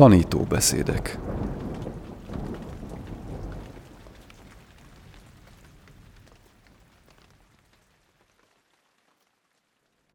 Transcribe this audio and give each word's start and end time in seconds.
Tanítóbeszédek 0.00 1.06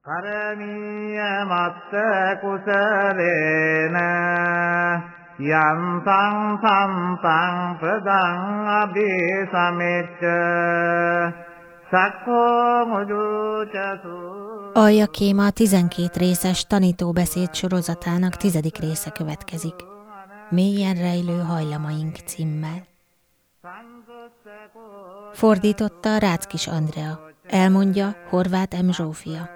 කරමීය 0.05 1.19
මත්ත 1.45 1.93
කුසලේන 2.41 3.97
යන්තං 5.39 6.35
සම්පං 6.61 7.55
ප්‍රදං 7.79 8.39
අභිසමෙච්ච 8.71 10.21
සක්ඛෝ 11.88 12.85
මුදුචසු 12.85 14.44
Alja 14.77 15.06
Kéma 15.06 15.46
a 15.46 15.50
12 15.50 16.19
részes 16.19 16.64
tanítóbeszéd 16.64 17.55
sorozatának 17.55 18.37
tizedik 18.37 18.77
része 18.77 19.10
következik. 19.10 19.74
Mélyen 20.50 20.95
rejlő 20.95 21.38
hajlamaink 21.38 22.16
címmel. 22.16 22.86
Fordította 25.33 26.19
Ráckis 26.19 26.66
Andrea. 26.66 27.20
Elmondja 27.47 28.16
Horváth 28.28 28.83
M. 28.83 28.91
Zsófia. 28.91 29.48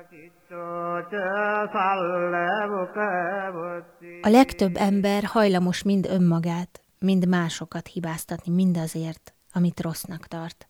A 4.22 4.28
legtöbb 4.28 4.76
ember 4.76 5.22
hajlamos 5.24 5.82
mind 5.82 6.06
önmagát, 6.06 6.80
mind 6.98 7.28
másokat 7.28 7.86
hibáztatni 7.86 8.54
mindazért, 8.54 9.34
amit 9.52 9.80
rossznak 9.80 10.26
tart. 10.26 10.68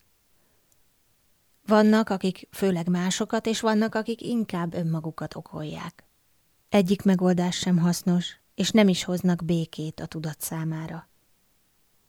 Vannak, 1.71 2.09
akik 2.09 2.49
főleg 2.51 2.89
másokat, 2.89 3.47
és 3.47 3.61
vannak, 3.61 3.95
akik 3.95 4.23
inkább 4.23 4.75
önmagukat 4.75 5.35
okolják. 5.35 6.05
Egyik 6.69 7.03
megoldás 7.03 7.57
sem 7.57 7.79
hasznos, 7.79 8.41
és 8.55 8.71
nem 8.71 8.89
is 8.89 9.05
hoznak 9.05 9.45
békét 9.45 10.01
a 10.01 10.07
tudat 10.07 10.41
számára. 10.41 11.09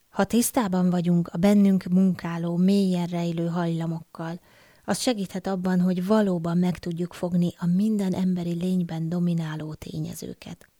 Ha 0.09 0.23
tisztában 0.23 0.89
vagyunk 0.89 1.27
a 1.27 1.37
bennünk 1.37 1.83
munkáló, 1.83 2.55
mélyen 2.55 3.05
rejlő 3.05 3.47
hajlamokkal, 3.47 4.39
az 4.85 4.99
segíthet 4.99 5.47
abban, 5.47 5.79
hogy 5.79 6.05
valóban 6.05 6.57
meg 6.57 6.79
tudjuk 6.79 7.13
fogni 7.13 7.53
a 7.57 7.65
minden 7.65 8.13
emberi 8.13 8.53
lényben 8.53 9.09
domináló 9.09 9.73
tényezőket. 9.73 10.70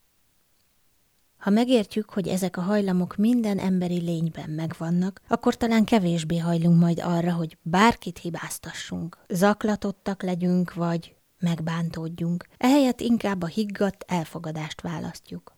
Ha 1.41 1.49
megértjük, 1.49 2.09
hogy 2.09 2.27
ezek 2.27 2.57
a 2.57 2.61
hajlamok 2.61 3.15
minden 3.15 3.57
emberi 3.59 3.99
lényben 3.99 4.49
megvannak, 4.49 5.21
akkor 5.27 5.57
talán 5.57 5.85
kevésbé 5.85 6.37
hajlunk 6.37 6.79
majd 6.79 6.99
arra, 6.99 7.33
hogy 7.33 7.57
bárkit 7.61 8.17
hibáztassunk, 8.17 9.17
zaklatottak 9.29 10.23
legyünk, 10.23 10.73
vagy 10.73 11.15
megbántódjunk. 11.39 12.47
Ehelyett 12.57 12.99
inkább 12.99 13.41
a 13.41 13.45
higgadt 13.45 14.03
elfogadást 14.07 14.81
választjuk. 14.81 15.55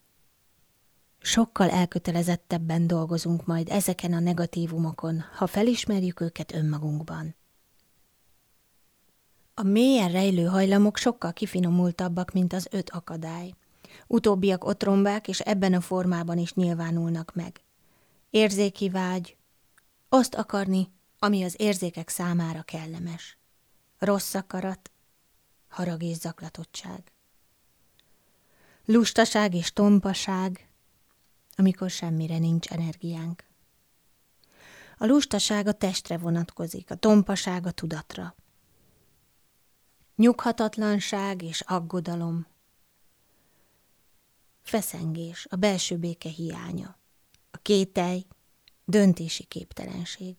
Sokkal 1.19 1.69
elkötelezettebben 1.69 2.87
dolgozunk 2.87 3.45
majd 3.45 3.69
ezeken 3.69 4.13
a 4.13 4.19
negatívumokon, 4.19 5.23
ha 5.37 5.47
felismerjük 5.47 6.21
őket 6.21 6.53
önmagunkban. 6.53 7.35
A 9.53 9.63
mélyen 9.63 10.11
rejlő 10.11 10.45
hajlamok 10.45 10.97
sokkal 10.97 11.33
kifinomultabbak, 11.33 12.31
mint 12.31 12.53
az 12.53 12.67
öt 12.71 12.89
akadály. 12.89 13.53
Utóbbiak 14.07 14.63
otrombák, 14.63 15.27
és 15.27 15.39
ebben 15.39 15.73
a 15.73 15.81
formában 15.81 16.37
is 16.37 16.53
nyilvánulnak 16.53 17.35
meg. 17.35 17.61
Érzéki 18.29 18.89
vágy, 18.89 19.37
azt 20.09 20.35
akarni, 20.35 20.91
ami 21.19 21.43
az 21.43 21.55
érzékek 21.57 22.09
számára 22.09 22.61
kellemes. 22.61 23.37
Rossz 23.97 24.33
akarat, 24.33 24.91
harag 25.67 26.03
és 26.03 26.17
zaklatottság. 26.17 27.11
Lustaság 28.85 29.53
és 29.53 29.73
tompaság, 29.73 30.69
amikor 31.55 31.89
semmire 31.89 32.37
nincs 32.37 32.67
energiánk. 32.67 33.43
A 34.97 35.05
lustaság 35.05 35.67
a 35.67 35.71
testre 35.71 36.17
vonatkozik, 36.17 36.91
a 36.91 36.95
tompaság 36.95 37.65
a 37.65 37.71
tudatra. 37.71 38.35
Nyughatatlanság 40.15 41.41
és 41.41 41.61
aggodalom, 41.61 42.45
feszengés, 44.63 45.47
a 45.49 45.55
belső 45.55 45.97
béke 45.97 46.29
hiánya, 46.29 46.97
a 47.51 47.57
kételj, 47.57 48.25
döntési 48.85 49.43
képtelenség. 49.43 50.35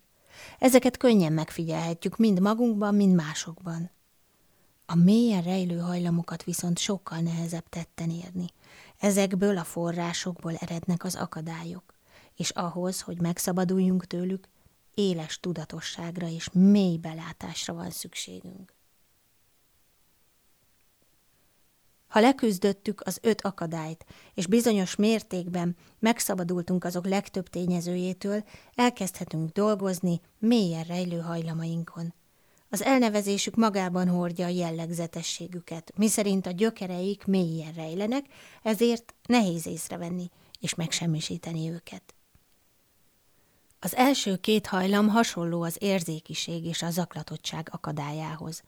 Ezeket 0.59 0.97
könnyen 0.97 1.33
megfigyelhetjük 1.33 2.17
mind 2.17 2.41
magunkban, 2.41 2.95
mind 2.95 3.15
másokban. 3.15 3.91
A 4.87 4.95
mélyen 4.95 5.43
rejlő 5.43 5.79
hajlamokat 5.79 6.45
viszont 6.45 6.79
sokkal 6.79 7.19
nehezebb 7.19 7.69
tetten 7.69 8.11
érni. 8.11 8.47
Ezekből 8.99 9.59
a 9.59 9.65
forrásokból 9.65 10.55
erednek 10.55 11.05
az 11.05 11.15
akadályok, 11.15 11.95
és 12.37 12.51
ahhoz, 12.51 13.01
hogy 13.01 13.21
megszabaduljunk 13.21 14.07
tőlük, 14.07 14.49
éles 14.95 15.41
tudatosságra 15.41 16.29
és 16.29 16.49
mély 16.53 16.97
belátásra 16.97 17.75
van 17.75 17.91
szükségünk. 17.91 18.74
Ha 22.15 22.21
leküzdöttük 22.21 23.01
az 23.05 23.19
öt 23.23 23.41
akadályt, 23.41 24.05
és 24.35 24.47
bizonyos 24.47 24.97
mértékben 24.97 25.77
megszabadultunk 25.99 26.85
azok 26.85 27.07
legtöbb 27.07 27.49
tényezőjétől, 27.49 28.45
elkezdhetünk 28.75 29.53
dolgozni 29.53 30.21
mélyen 30.39 30.85
rejlő 30.85 31.19
hajlamainkon. 31.19 32.15
Az 32.69 32.83
elnevezésük 32.83 33.55
magában 33.55 34.09
hordja 34.09 34.47
a 34.47 34.49
jellegzetességüket, 34.49 35.93
miszerint 35.97 36.47
a 36.47 36.51
gyökereik 36.51 37.25
mélyen 37.25 37.73
rejlenek, 37.73 38.25
ezért 38.63 39.15
nehéz 39.27 39.67
észrevenni 39.67 40.31
és 40.61 40.75
megsemmisíteni 40.75 41.71
őket. 41.71 42.15
Az 43.81 43.95
első 43.95 44.37
két 44.37 44.67
hajlam 44.67 45.09
hasonló 45.09 45.63
az 45.63 45.77
érzékiség 45.79 46.65
és 46.65 46.83
a 46.83 46.91
zaklatottság 46.91 47.69
akadályához, 47.73 48.63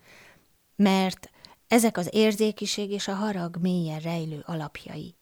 mert 0.76 1.30
ezek 1.68 1.96
az 1.96 2.08
érzékiség 2.10 2.90
és 2.90 3.08
a 3.08 3.14
harag 3.14 3.56
mélyen 3.56 4.00
rejlő 4.00 4.42
alapjai. 4.46 5.16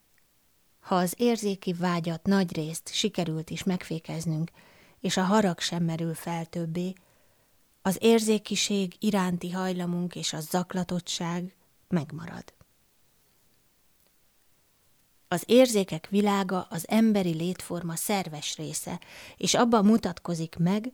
Ha 0.80 0.94
az 0.94 1.14
érzéki 1.16 1.72
vágyat 1.72 2.26
nagy 2.26 2.54
részt 2.54 2.92
sikerült 2.92 3.50
is 3.50 3.62
megfékeznünk, 3.62 4.50
és 5.00 5.16
a 5.16 5.22
harag 5.22 5.60
sem 5.60 5.84
merül 5.84 6.14
fel 6.14 6.46
többé, 6.46 6.92
az 7.82 7.96
érzékiség 8.00 8.96
iránti 8.98 9.50
hajlamunk 9.50 10.14
és 10.14 10.32
a 10.32 10.40
zaklatottság 10.40 11.56
megmarad. 11.88 12.54
Az 15.28 15.42
érzékek 15.46 16.08
világa 16.08 16.66
az 16.70 16.88
emberi 16.88 17.34
létforma 17.34 17.96
szerves 17.96 18.56
része, 18.56 19.00
és 19.36 19.54
abban 19.54 19.84
mutatkozik 19.84 20.56
meg, 20.56 20.92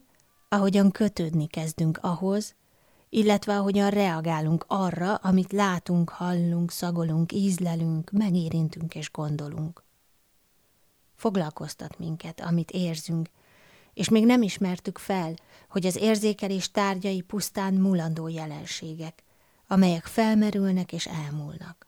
ahogyan 0.49 0.91
kötődni 0.91 1.47
kezdünk 1.47 1.97
ahhoz, 2.01 2.55
illetve 3.13 3.57
ahogyan 3.57 3.89
reagálunk 3.89 4.65
arra, 4.67 5.15
amit 5.15 5.51
látunk, 5.51 6.09
hallunk, 6.09 6.71
szagolunk, 6.71 7.31
ízlelünk, 7.31 8.11
megérintünk 8.11 8.95
és 8.95 9.11
gondolunk. 9.11 9.83
Foglalkoztat 11.15 11.99
minket, 11.99 12.41
amit 12.41 12.71
érzünk, 12.71 13.29
és 13.93 14.09
még 14.09 14.25
nem 14.25 14.41
ismertük 14.41 14.97
fel, 14.97 15.33
hogy 15.69 15.85
az 15.85 15.95
érzékelés 15.95 16.71
tárgyai 16.71 17.21
pusztán 17.21 17.73
mulandó 17.73 18.27
jelenségek, 18.27 19.23
amelyek 19.67 20.05
felmerülnek 20.05 20.93
és 20.93 21.07
elmúlnak. 21.07 21.87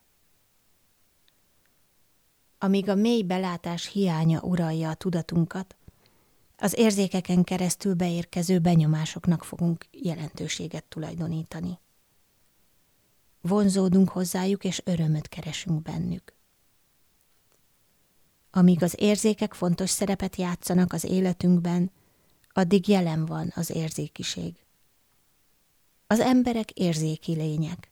Amíg 2.58 2.90
a 2.90 2.96
mély 2.96 3.24
belátás 3.24 3.92
hiánya 3.92 4.42
uralja 4.42 4.90
a 4.90 4.94
tudatunkat, 4.96 5.76
az 6.58 6.78
érzékeken 6.78 7.44
keresztül 7.44 7.94
beérkező 7.94 8.60
benyomásoknak 8.60 9.44
fogunk 9.44 9.86
jelentőséget 9.92 10.84
tulajdonítani. 10.84 11.80
Vonzódunk 13.42 14.10
hozzájuk, 14.10 14.64
és 14.64 14.82
örömöt 14.86 15.28
keresünk 15.28 15.82
bennük. 15.82 16.34
Amíg 18.52 18.84
az 18.84 18.96
érzékek 18.98 19.54
fontos 19.54 19.90
szerepet 19.90 20.36
játszanak 20.36 20.94
az 20.94 21.04
életünkben, 21.04 21.92
addig 22.54 22.88
jelen 22.88 23.26
van 23.26 23.52
az 23.56 23.70
érzékiség. 23.70 24.56
Az 26.08 26.20
emberek 26.20 26.72
érzéki 26.72 27.36
lények. 27.36 27.92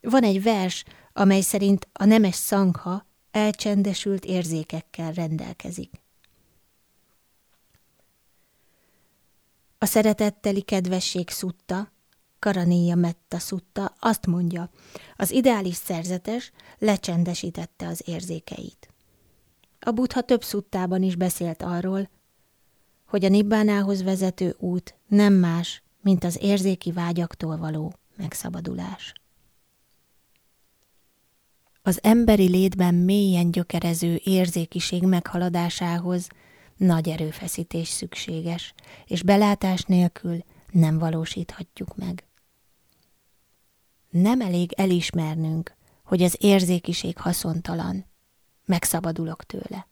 Van 0.00 0.22
egy 0.22 0.42
vers, 0.42 0.84
amely 1.12 1.40
szerint 1.40 1.88
a 1.92 2.04
nemes 2.04 2.34
szangha 2.34 3.06
elcsendesült 3.30 4.24
érzékekkel 4.24 5.12
rendelkezik. 5.12 6.00
A 9.78 9.86
szeretetteli 9.86 10.62
kedvesség 10.62 11.30
szutta, 11.30 11.92
Karanéja 12.38 12.94
Metta 12.94 13.38
szutta 13.38 13.94
azt 14.00 14.26
mondja, 14.26 14.70
az 15.16 15.30
ideális 15.30 15.74
szerzetes 15.74 16.52
lecsendesítette 16.78 17.86
az 17.86 18.02
érzékeit. 18.06 18.88
A 19.80 19.90
buddha 19.90 20.20
több 20.20 20.42
szuttában 20.42 21.02
is 21.02 21.16
beszélt 21.16 21.62
arról, 21.62 22.08
hogy 23.06 23.24
a 23.24 23.28
nibbánához 23.28 24.02
vezető 24.02 24.56
út 24.58 24.94
nem 25.06 25.32
más, 25.32 25.82
mint 26.00 26.24
az 26.24 26.38
érzéki 26.40 26.92
vágyaktól 26.92 27.56
való 27.56 27.94
megszabadulás. 28.16 29.12
Az 31.82 31.98
emberi 32.02 32.48
létben 32.48 32.94
mélyen 32.94 33.50
gyökerező 33.50 34.20
érzékiség 34.24 35.02
meghaladásához 35.02 36.28
nagy 36.78 37.08
erőfeszítés 37.08 37.88
szükséges, 37.88 38.74
és 39.06 39.22
belátás 39.22 39.82
nélkül 39.82 40.44
nem 40.70 40.98
valósíthatjuk 40.98 41.96
meg. 41.96 42.26
Nem 44.10 44.40
elég 44.40 44.72
elismernünk, 44.72 45.76
hogy 46.04 46.22
az 46.22 46.36
érzékiség 46.40 47.18
haszontalan, 47.18 48.06
megszabadulok 48.64 49.44
tőle. 49.44 49.86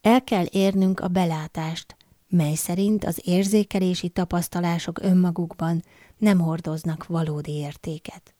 El 0.00 0.24
kell 0.24 0.46
érnünk 0.50 1.00
a 1.00 1.08
belátást, 1.08 1.96
mely 2.28 2.54
szerint 2.54 3.04
az 3.04 3.20
érzékelési 3.24 4.08
tapasztalások 4.08 4.98
önmagukban 5.02 5.82
nem 6.18 6.38
hordoznak 6.38 7.06
valódi 7.06 7.52
értéket. 7.52 8.34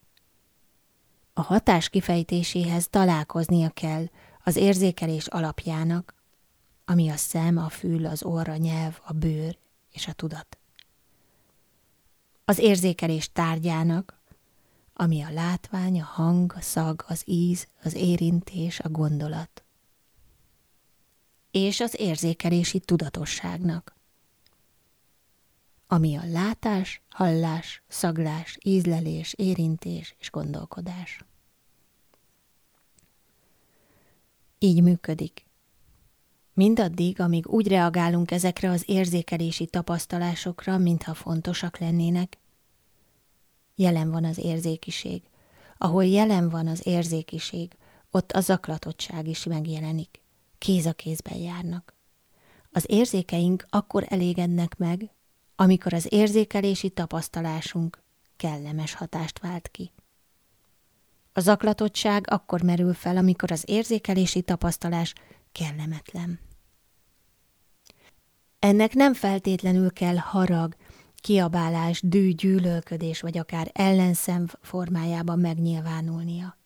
A 1.33 1.41
hatás 1.43 1.89
kifejtéséhez 1.89 2.89
találkoznia 2.89 3.69
kell 3.69 4.05
az 4.45 4.57
érzékelés 4.57 5.27
alapjának, 5.27 6.15
ami 6.91 7.09
a 7.09 7.17
szem, 7.17 7.57
a 7.57 7.69
fül, 7.69 8.07
az 8.07 8.23
orr, 8.23 8.49
a 8.49 8.57
nyelv, 8.57 9.01
a 9.05 9.13
bőr 9.13 9.59
és 9.93 10.09
a 10.09 10.13
tudat. 10.13 10.59
Az 12.45 12.59
érzékelés 12.59 13.33
tárgyának, 13.33 14.21
ami 14.95 15.23
a 15.23 15.31
látvány, 15.31 16.01
a 16.01 16.05
hang, 16.05 16.53
a 16.57 16.61
szag, 16.61 17.05
az 17.09 17.23
íz, 17.25 17.67
az 17.83 17.95
érintés, 17.95 18.81
a 18.81 18.89
gondolat. 18.89 19.65
És 21.51 21.81
az 21.81 22.01
érzékelési 22.01 22.81
tudatosságnak, 22.81 23.97
ami 25.87 26.17
a 26.17 26.25
látás, 26.25 27.03
hallás, 27.09 27.83
szaglás, 27.89 28.59
ízlelés, 28.63 29.35
érintés 29.37 30.15
és 30.19 30.31
gondolkodás. 30.31 31.25
Így 34.59 34.83
működik. 34.83 35.49
Mindaddig, 36.61 37.21
amíg 37.21 37.47
úgy 37.47 37.69
reagálunk 37.69 38.31
ezekre 38.31 38.71
az 38.71 38.83
érzékelési 38.87 39.67
tapasztalásokra, 39.67 40.79
mintha 40.79 41.15
fontosak 41.15 41.79
lennének, 41.79 42.39
jelen 43.75 44.11
van 44.11 44.25
az 44.25 44.39
érzékiség. 44.39 45.23
Ahol 45.79 46.05
jelen 46.05 46.49
van 46.49 46.67
az 46.67 46.87
érzékiség, 46.87 47.73
ott 48.11 48.33
a 48.33 48.41
zaklatottság 48.41 49.29
is 49.29 49.45
megjelenik. 49.45 50.21
Kéz 50.59 50.87
a 50.87 50.93
kézben 50.93 51.37
járnak. 51.37 51.95
Az 52.73 52.85
érzékeink 52.89 53.67
akkor 53.71 54.05
elégednek 54.09 54.77
meg, 54.77 55.11
amikor 55.57 55.93
az 55.95 56.07
érzékelési 56.13 56.91
tapasztalásunk 56.91 58.03
kellemes 58.37 58.95
hatást 58.95 59.39
vált 59.39 59.69
ki. 59.69 59.93
A 61.33 61.41
zaklatottság 61.41 62.31
akkor 62.31 62.63
merül 62.63 62.95
fel, 62.95 63.17
amikor 63.17 63.53
az 63.53 63.63
érzékelési 63.67 64.43
tapasztalás 64.43 65.13
kellemetlen. 65.53 66.49
Ennek 68.61 68.95
nem 68.95 69.15
feltétlenül 69.15 69.93
kell 69.93 70.17
harag, 70.17 70.77
kiabálás, 71.15 72.01
dű, 72.03 72.31
gyűlölködés 72.33 73.21
vagy 73.21 73.39
akár 73.39 73.71
ellenszem 73.73 74.47
formájában 74.61 75.39
megnyilvánulnia. 75.39 76.59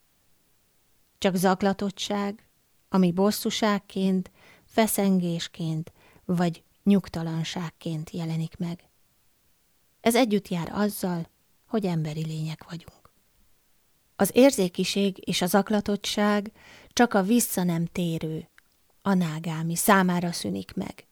Csak 1.19 1.35
zaklatottság, 1.37 2.49
ami 2.89 3.13
bosszúságként, 3.13 4.31
feszengésként 4.65 5.93
vagy 6.25 6.63
nyugtalanságként 6.83 8.11
jelenik 8.11 8.57
meg. 8.57 8.89
Ez 10.01 10.15
együtt 10.15 10.49
jár 10.49 10.71
azzal, 10.73 11.29
hogy 11.67 11.87
emberi 11.87 12.27
lények 12.27 12.65
vagyunk. 12.65 13.11
Az 14.17 14.31
érzékiség 14.33 15.29
és 15.29 15.43
az 15.43 15.55
aklatottság 15.55 16.53
csak 16.89 17.15
a 17.15 17.23
vissza 17.23 17.63
nem 17.63 17.87
térő, 17.87 18.49
anágámi 19.03 19.77
számára 19.77 20.33
szűnik 20.33 20.75
meg. 20.75 21.07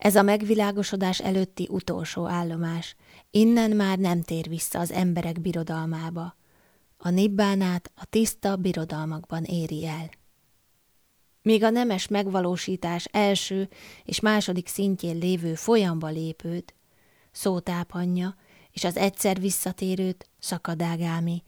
Ez 0.00 0.16
a 0.16 0.22
megvilágosodás 0.22 1.20
előtti 1.20 1.66
utolsó 1.70 2.26
állomás, 2.26 2.96
innen 3.30 3.70
már 3.70 3.98
nem 3.98 4.22
tér 4.22 4.48
vissza 4.48 4.78
az 4.78 4.92
emberek 4.92 5.40
birodalmába. 5.40 6.36
A 6.96 7.10
nibbánát 7.10 7.90
a 7.94 8.04
tiszta 8.04 8.56
birodalmakban 8.56 9.44
éri 9.44 9.86
el. 9.86 10.10
Míg 11.42 11.62
a 11.62 11.70
nemes 11.70 12.08
megvalósítás 12.08 13.04
első 13.04 13.68
és 14.04 14.20
második 14.20 14.68
szintjén 14.68 15.18
lévő 15.18 15.54
folyamba 15.54 16.08
lépőt, 16.08 16.74
szótápanyja 17.30 18.36
és 18.70 18.84
az 18.84 18.96
egyszer 18.96 19.40
visszatérőt, 19.40 20.30
szakadágámi, 20.38 21.42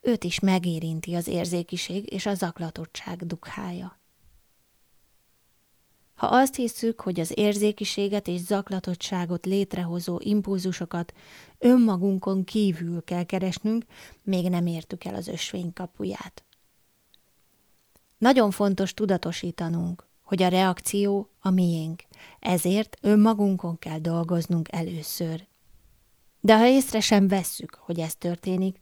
őt 0.00 0.24
is 0.24 0.40
megérinti 0.40 1.14
az 1.14 1.26
érzékiség 1.26 2.12
és 2.12 2.26
a 2.26 2.34
zaklatottság 2.34 3.26
dukhája. 3.26 3.98
Ha 6.14 6.26
azt 6.26 6.54
hiszük, 6.54 7.00
hogy 7.00 7.20
az 7.20 7.32
érzékiséget 7.38 8.28
és 8.28 8.40
zaklatottságot 8.40 9.46
létrehozó 9.46 10.18
impulzusokat 10.22 11.14
önmagunkon 11.58 12.44
kívül 12.44 13.04
kell 13.04 13.24
keresnünk, 13.24 13.84
még 14.22 14.48
nem 14.48 14.66
értük 14.66 15.04
el 15.04 15.14
az 15.14 15.28
ösvény 15.28 15.72
kapuját. 15.72 16.44
Nagyon 18.18 18.50
fontos 18.50 18.94
tudatosítanunk, 18.94 20.06
hogy 20.22 20.42
a 20.42 20.48
reakció 20.48 21.30
a 21.40 21.50
miénk, 21.50 22.02
ezért 22.38 22.96
önmagunkon 23.00 23.78
kell 23.78 23.98
dolgoznunk 23.98 24.72
először. 24.72 25.46
De 26.40 26.58
ha 26.58 26.66
észre 26.66 27.00
sem 27.00 27.28
vesszük, 27.28 27.74
hogy 27.74 28.00
ez 28.00 28.14
történik, 28.14 28.78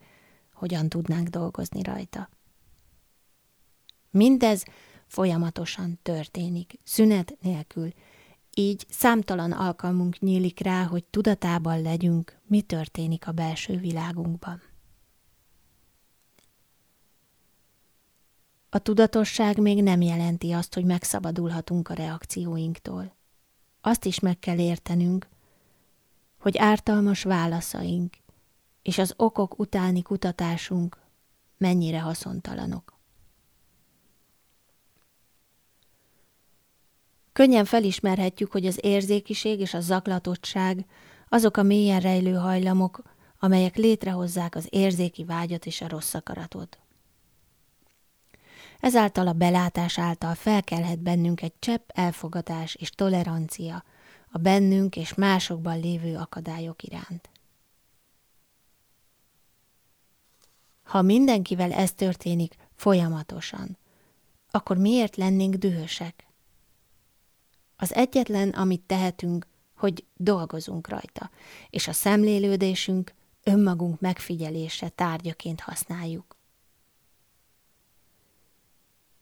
hogyan 0.52 0.88
tudnánk 0.88 1.28
dolgozni 1.28 1.82
rajta? 1.82 2.28
Mindez 4.10 4.64
folyamatosan 5.12 5.98
történik, 6.02 6.78
szünet 6.84 7.36
nélkül, 7.40 7.92
így 8.54 8.86
számtalan 8.88 9.52
alkalmunk 9.52 10.18
nyílik 10.18 10.60
rá, 10.60 10.84
hogy 10.84 11.04
tudatában 11.04 11.82
legyünk, 11.82 12.38
mi 12.46 12.60
történik 12.60 13.26
a 13.26 13.32
belső 13.32 13.76
világunkban. 13.76 14.62
A 18.70 18.78
tudatosság 18.78 19.58
még 19.58 19.82
nem 19.82 20.00
jelenti 20.00 20.52
azt, 20.52 20.74
hogy 20.74 20.84
megszabadulhatunk 20.84 21.88
a 21.88 21.94
reakcióinktól. 21.94 23.16
Azt 23.80 24.04
is 24.04 24.18
meg 24.18 24.38
kell 24.38 24.58
értenünk, 24.58 25.28
hogy 26.38 26.58
ártalmas 26.58 27.22
válaszaink 27.22 28.16
és 28.82 28.98
az 28.98 29.14
okok 29.16 29.58
utáni 29.58 30.02
kutatásunk 30.02 31.00
mennyire 31.56 32.00
haszontalanok. 32.00 33.00
Könnyen 37.32 37.64
felismerhetjük, 37.64 38.52
hogy 38.52 38.66
az 38.66 38.78
érzékiség 38.80 39.60
és 39.60 39.74
a 39.74 39.80
zaklatottság 39.80 40.86
azok 41.28 41.56
a 41.56 41.62
mélyen 41.62 42.00
rejlő 42.00 42.34
hajlamok, 42.34 43.02
amelyek 43.38 43.76
létrehozzák 43.76 44.54
az 44.54 44.66
érzéki 44.70 45.24
vágyat 45.24 45.66
és 45.66 45.80
a 45.80 45.88
rossz 45.88 46.14
akaratot. 46.14 46.78
Ezáltal 48.80 49.26
a 49.26 49.32
belátás 49.32 49.98
által 49.98 50.34
felkelhet 50.34 50.98
bennünk 50.98 51.42
egy 51.42 51.52
csepp 51.58 51.88
elfogadás 51.94 52.74
és 52.74 52.90
tolerancia 52.90 53.84
a 54.30 54.38
bennünk 54.38 54.96
és 54.96 55.14
másokban 55.14 55.80
lévő 55.80 56.16
akadályok 56.16 56.82
iránt. 56.82 57.30
Ha 60.82 61.02
mindenkivel 61.02 61.72
ez 61.72 61.92
történik 61.92 62.56
folyamatosan, 62.74 63.78
akkor 64.50 64.76
miért 64.76 65.16
lennénk 65.16 65.54
dühösek? 65.54 66.31
Az 67.82 67.94
egyetlen, 67.94 68.48
amit 68.48 68.80
tehetünk, 68.80 69.46
hogy 69.76 70.04
dolgozunk 70.16 70.88
rajta, 70.88 71.30
és 71.70 71.88
a 71.88 71.92
szemlélődésünk 71.92 73.14
önmagunk 73.42 74.00
megfigyelése 74.00 74.88
tárgyaként 74.88 75.60
használjuk. 75.60 76.36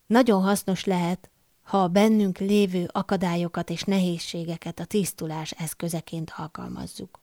Nagyon 0.07 0.43
hasznos 0.43 0.85
lehet, 0.85 1.31
ha 1.63 1.83
a 1.83 1.89
bennünk 1.89 2.39
lévő 2.39 2.89
akadályokat 2.93 3.71
és 3.71 3.83
nehézségeket 3.83 4.79
a 4.79 4.85
tisztulás 4.85 5.51
eszközeként 5.51 6.33
alkalmazzuk. 6.37 7.21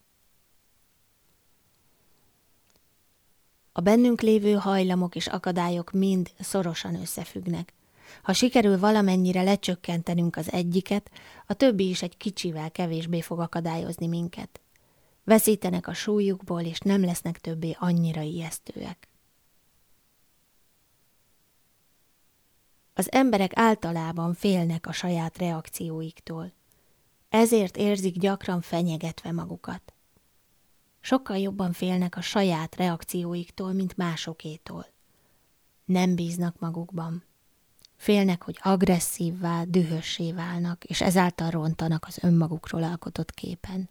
A 3.72 3.80
bennünk 3.80 4.20
lévő 4.20 4.54
hajlamok 4.54 5.14
és 5.14 5.26
akadályok 5.26 5.92
mind 5.92 6.32
szorosan 6.38 6.94
összefüggnek. 6.94 7.76
Ha 8.22 8.32
sikerül 8.32 8.78
valamennyire 8.78 9.42
lecsökkentenünk 9.42 10.36
az 10.36 10.52
egyiket, 10.52 11.10
a 11.46 11.54
többi 11.54 11.88
is 11.88 12.02
egy 12.02 12.16
kicsivel 12.16 12.70
kevésbé 12.70 13.20
fog 13.20 13.40
akadályozni 13.40 14.06
minket. 14.06 14.60
Veszítenek 15.24 15.86
a 15.86 15.94
súlyukból, 15.94 16.60
és 16.60 16.78
nem 16.78 17.04
lesznek 17.04 17.38
többé 17.38 17.76
annyira 17.78 18.20
ijesztőek. 18.20 19.08
Az 22.94 23.12
emberek 23.12 23.50
általában 23.54 24.34
félnek 24.34 24.86
a 24.86 24.92
saját 24.92 25.38
reakcióiktól. 25.38 26.52
Ezért 27.28 27.76
érzik 27.76 28.18
gyakran 28.18 28.60
fenyegetve 28.60 29.32
magukat. 29.32 29.92
Sokkal 31.00 31.36
jobban 31.38 31.72
félnek 31.72 32.16
a 32.16 32.20
saját 32.20 32.76
reakcióiktól, 32.76 33.72
mint 33.72 33.96
másokétól. 33.96 34.86
Nem 35.84 36.14
bíznak 36.14 36.58
magukban. 36.58 37.24
Félnek, 37.98 38.42
hogy 38.42 38.58
agresszívvá, 38.62 39.64
dühössé 39.64 40.32
válnak, 40.32 40.84
és 40.84 41.00
ezáltal 41.00 41.50
rontanak 41.50 42.04
az 42.06 42.18
önmagukról 42.22 42.82
alkotott 42.82 43.30
képen. 43.30 43.88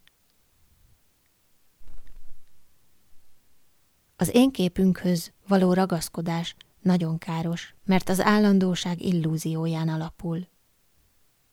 Az 4.15 4.29
én 4.33 4.51
képünkhöz 4.51 5.31
való 5.47 5.73
ragaszkodás 5.73 6.55
nagyon 6.81 7.17
káros, 7.17 7.75
mert 7.85 8.09
az 8.09 8.21
állandóság 8.21 9.01
illúzióján 9.01 9.89
alapul. 9.89 10.47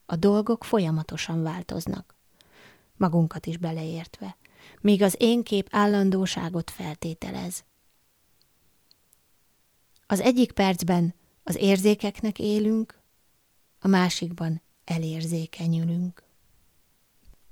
A 0.06 0.16
dolgok 0.16 0.64
folyamatosan 0.64 1.42
változnak, 1.42 2.14
magunkat 2.96 3.46
is 3.46 3.56
beleértve, 3.56 4.36
míg 4.80 5.02
az 5.02 5.16
én 5.18 5.42
kép 5.42 5.68
állandóságot 5.70 6.70
feltételez. 6.70 7.64
Az 10.06 10.20
egyik 10.20 10.52
percben 10.52 11.14
az 11.44 11.56
érzékeknek 11.56 12.38
élünk, 12.38 12.98
a 13.80 13.88
másikban 13.88 14.62
elérzékenyülünk. 14.84 16.22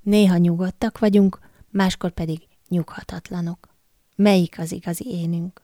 Néha 0.02 0.37
nyugodtak 0.37 0.99
vagyunk, 0.99 1.40
máskor 1.70 2.11
pedig 2.11 2.49
nyughatatlanok. 2.68 3.68
Melyik 4.16 4.58
az 4.58 4.72
igazi 4.72 5.11
énünk? 5.11 5.62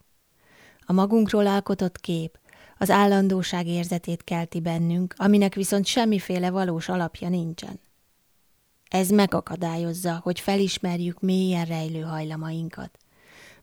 A 0.86 0.92
magunkról 0.92 1.46
alkotott 1.46 2.00
kép 2.00 2.38
az 2.78 2.90
állandóság 2.90 3.66
érzetét 3.66 4.24
kelti 4.24 4.60
bennünk, 4.60 5.14
aminek 5.16 5.54
viszont 5.54 5.86
semmiféle 5.86 6.50
valós 6.50 6.88
alapja 6.88 7.28
nincsen. 7.28 7.80
Ez 8.88 9.10
megakadályozza, 9.10 10.20
hogy 10.22 10.40
felismerjük 10.40 11.20
mélyen 11.20 11.64
rejlő 11.64 12.00
hajlamainkat, 12.00 12.98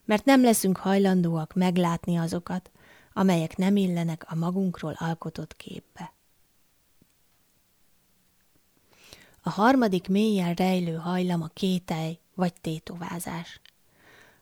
mert 0.04 0.24
nem 0.24 0.42
leszünk 0.42 0.76
hajlandóak 0.76 1.54
meglátni 1.54 2.16
azokat, 2.16 2.70
amelyek 3.16 3.56
nem 3.56 3.76
illenek 3.76 4.24
a 4.28 4.34
magunkról 4.34 4.92
alkotott 4.98 5.56
képbe. 5.56 6.12
A 9.42 9.50
harmadik 9.50 10.08
mélyen 10.08 10.54
rejlő 10.54 10.94
hajlam 10.94 11.42
a 11.42 11.46
kételj 11.46 12.18
vagy 12.34 12.52
tétovázás. 12.60 13.60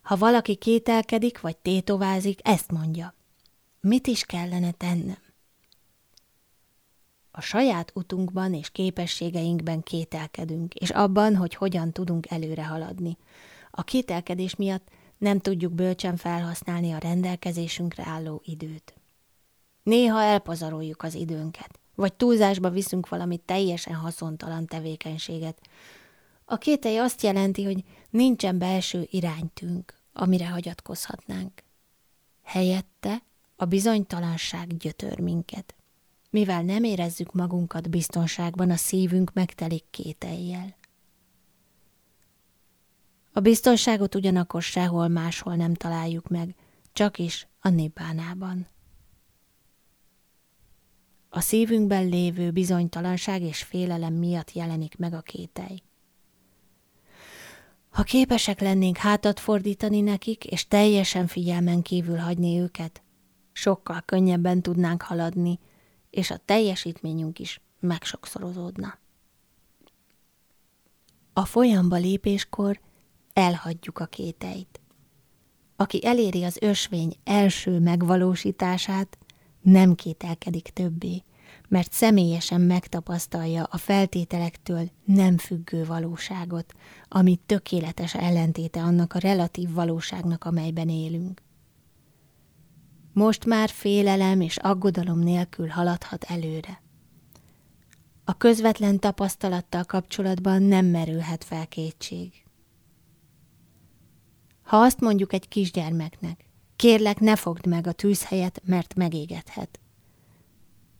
Ha 0.01 0.15
valaki 0.15 0.55
kételkedik 0.55 1.41
vagy 1.41 1.57
tétovázik, 1.57 2.39
ezt 2.47 2.71
mondja. 2.71 3.13
Mit 3.79 4.07
is 4.07 4.23
kellene 4.23 4.71
tennem? 4.71 5.23
A 7.31 7.41
saját 7.41 7.91
utunkban 7.93 8.53
és 8.53 8.69
képességeinkben 8.69 9.83
kételkedünk, 9.83 10.73
és 10.73 10.89
abban, 10.89 11.35
hogy 11.35 11.55
hogyan 11.55 11.91
tudunk 11.91 12.31
előre 12.31 12.65
haladni. 12.65 13.17
A 13.71 13.83
kételkedés 13.83 14.55
miatt 14.55 14.87
nem 15.17 15.39
tudjuk 15.39 15.73
bölcsen 15.73 16.17
felhasználni 16.17 16.91
a 16.91 16.97
rendelkezésünkre 16.97 18.03
álló 18.05 18.41
időt. 18.45 18.93
Néha 19.83 20.21
elpazaroljuk 20.21 21.03
az 21.03 21.13
időnket, 21.13 21.79
vagy 21.95 22.13
túlzásba 22.13 22.69
viszünk 22.69 23.09
valami 23.09 23.37
teljesen 23.37 23.95
haszontalan 23.95 24.65
tevékenységet. 24.65 25.61
A 26.45 26.57
kételj 26.57 26.97
azt 26.97 27.21
jelenti, 27.21 27.63
hogy 27.63 27.83
nincsen 28.09 28.57
belső 28.57 29.07
iránytünk, 29.09 29.93
amire 30.13 30.47
hagyatkozhatnánk. 30.47 31.63
Helyette 32.43 33.21
a 33.55 33.65
bizonytalanság 33.65 34.77
gyötör 34.77 35.19
minket. 35.19 35.75
Mivel 36.29 36.63
nem 36.63 36.83
érezzük 36.83 37.33
magunkat 37.33 37.89
biztonságban, 37.89 38.71
a 38.71 38.75
szívünk 38.75 39.33
megtelik 39.33 39.83
kételjel. 39.89 40.75
A 43.35 43.39
biztonságot 43.39 44.15
ugyanakkor 44.15 44.61
sehol 44.61 45.07
máshol 45.07 45.55
nem 45.55 45.73
találjuk 45.73 46.27
meg, 46.27 46.55
csak 46.93 47.17
is 47.19 47.47
a 47.59 47.69
nibbánában. 47.69 48.67
A 51.29 51.39
szívünkben 51.39 52.07
lévő 52.07 52.51
bizonytalanság 52.51 53.41
és 53.41 53.63
félelem 53.63 54.13
miatt 54.13 54.51
jelenik 54.51 54.97
meg 54.97 55.13
a 55.13 55.21
kételj. 55.21 55.81
Ha 57.89 58.03
képesek 58.03 58.59
lennénk 58.59 58.97
hátat 58.97 59.39
fordítani 59.39 60.01
nekik, 60.01 60.45
és 60.45 60.67
teljesen 60.67 61.27
figyelmen 61.27 61.81
kívül 61.81 62.17
hagyni 62.17 62.59
őket, 62.59 63.03
sokkal 63.51 64.01
könnyebben 64.05 64.61
tudnánk 64.61 65.01
haladni, 65.01 65.59
és 66.09 66.31
a 66.31 66.41
teljesítményünk 66.45 67.39
is 67.39 67.61
megsokszorozódna. 67.79 68.97
A 71.33 71.45
folyamba 71.45 71.95
lépéskor 71.95 72.83
elhagyjuk 73.35 73.99
a 73.99 74.05
kéteit. 74.05 74.79
Aki 75.75 76.05
eléri 76.05 76.43
az 76.43 76.57
ösvény 76.61 77.15
első 77.23 77.79
megvalósítását, 77.79 79.17
nem 79.61 79.95
kételkedik 79.95 80.69
többé, 80.69 81.23
mert 81.67 81.91
személyesen 81.91 82.61
megtapasztalja 82.61 83.63
a 83.63 83.77
feltételektől 83.77 84.89
nem 85.05 85.37
függő 85.37 85.85
valóságot, 85.85 86.73
ami 87.07 87.39
tökéletes 87.45 88.15
ellentéte 88.15 88.81
annak 88.81 89.13
a 89.13 89.19
relatív 89.19 89.73
valóságnak, 89.73 90.43
amelyben 90.43 90.89
élünk. 90.89 91.41
Most 93.13 93.45
már 93.45 93.69
félelem 93.69 94.41
és 94.41 94.57
aggodalom 94.57 95.19
nélkül 95.19 95.67
haladhat 95.67 96.23
előre. 96.23 96.81
A 98.23 98.37
közvetlen 98.37 98.99
tapasztalattal 98.99 99.83
kapcsolatban 99.83 100.61
nem 100.61 100.85
merülhet 100.85 101.43
fel 101.43 101.67
kétség. 101.67 102.44
Ha 104.65 104.77
azt 104.77 104.99
mondjuk 104.99 105.33
egy 105.33 105.47
kisgyermeknek, 105.47 106.45
kérlek 106.75 107.19
ne 107.19 107.35
fogd 107.35 107.65
meg 107.65 107.87
a 107.87 107.91
tűzhelyet, 107.91 108.61
mert 108.65 108.95
megégethet. 108.95 109.79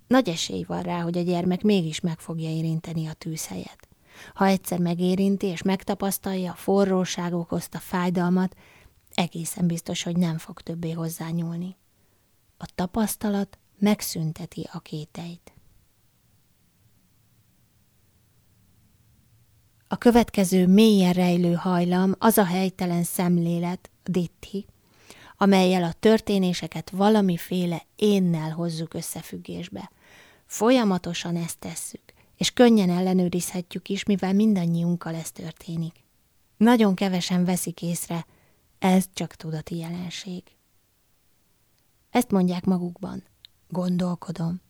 Nagy 0.07 0.29
esély 0.29 0.63
van 0.67 0.81
rá, 0.81 1.01
hogy 1.01 1.17
a 1.17 1.21
gyermek 1.21 1.61
mégis 1.61 1.99
meg 1.99 2.19
fogja 2.19 2.49
érinteni 2.49 3.07
a 3.07 3.13
tűzhelyet. 3.13 3.87
Ha 4.33 4.45
egyszer 4.45 4.79
megérinti 4.79 5.45
és 5.45 5.61
megtapasztalja 5.61 6.51
a 6.51 6.55
forróság 6.55 7.33
okozta 7.33 7.79
fájdalmat, 7.79 8.55
egészen 9.13 9.67
biztos, 9.67 10.03
hogy 10.03 10.17
nem 10.17 10.37
fog 10.37 10.61
többé 10.61 10.91
hozzányúlni. 10.91 11.75
A 12.57 12.65
tapasztalat 12.75 13.57
megszünteti 13.79 14.67
a 14.71 14.79
kéteit. 14.79 15.54
A 19.87 19.97
következő 19.97 20.67
mélyen 20.67 21.13
rejlő 21.13 21.53
hajlam 21.53 22.15
az 22.17 22.37
a 22.37 22.45
helytelen 22.45 23.03
szemlélet, 23.03 23.89
ditti, 24.03 24.65
amelyel 25.37 25.83
a 25.83 25.93
történéseket 25.99 26.89
valamiféle 26.89 27.81
énnel 27.95 28.51
hozzuk 28.51 28.93
összefüggésbe. 28.93 29.91
Folyamatosan 30.45 31.35
ezt 31.35 31.59
tesszük, 31.59 32.13
és 32.37 32.51
könnyen 32.51 32.89
ellenőrizhetjük 32.89 33.89
is, 33.89 34.03
mivel 34.03 34.33
mindannyiunkkal 34.33 35.15
ez 35.15 35.31
történik. 35.31 36.03
Nagyon 36.57 36.95
kevesen 36.95 37.45
veszik 37.45 37.81
észre, 37.81 38.25
ez 38.79 39.05
csak 39.13 39.35
tudati 39.35 39.77
jelenség. 39.77 40.43
Ezt 42.09 42.31
mondják 42.31 42.65
magukban. 42.65 43.23
Gondolkodom. 43.67 44.61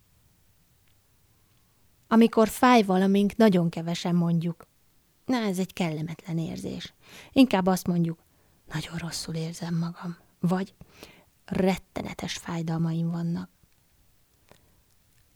Amikor 2.08 2.48
fáj 2.48 2.84
valamink, 2.84 3.36
nagyon 3.36 3.70
kevesen 3.70 4.16
mondjuk. 4.16 4.68
Na, 5.26 5.38
ez 5.38 5.60
egy 5.60 5.74
kellemetlen 5.74 6.38
érzés. 6.38 6.94
Inkább 7.32 7.66
azt 7.66 7.88
mondjuk, 7.88 8.20
nagyon 8.74 8.98
rosszul 8.98 9.36
érzem 9.36 9.76
magam. 9.76 10.18
Vagy 10.40 10.74
rettenetes 11.46 12.34
fájdalmaim 12.34 13.12
vannak. 13.12 13.50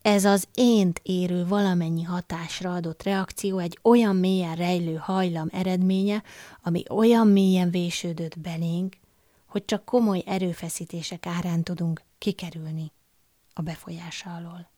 Ez 0.02 0.26
az 0.26 0.48
ént 0.54 1.00
érő 1.04 1.46
valamennyi 1.48 2.04
hatásra 2.04 2.74
adott 2.74 3.04
reakció 3.04 3.58
egy 3.58 3.80
olyan 3.82 4.16
mélyen 4.16 4.56
rejlő 4.56 4.96
hajlam 4.96 5.48
eredménye, 5.52 6.24
ami 6.62 6.84
olyan 6.90 7.28
mélyen 7.28 7.70
vésődött 7.70 8.40
belénk, 8.40 8.96
hogy 9.46 9.66
csak 9.66 9.86
komoly 9.86 10.24
erőfeszítések 10.26 11.26
árán 11.26 11.64
tudunk 11.64 12.02
kikerülni 12.18 12.92
a 13.54 13.62
befolyása 13.62 14.36
alól. 14.36 14.70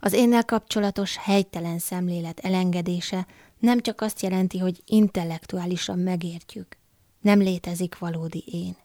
Az 0.00 0.12
énnel 0.12 0.44
kapcsolatos 0.44 1.16
helytelen 1.16 1.78
szemlélet 1.78 2.40
elengedése 2.40 3.26
nem 3.58 3.80
csak 3.80 4.00
azt 4.00 4.22
jelenti, 4.22 4.58
hogy 4.58 4.82
intellektuálisan 4.86 5.98
megértjük, 5.98 6.76
nem 7.20 7.38
létezik 7.38 7.98
valódi 7.98 8.44
én. 8.46 8.76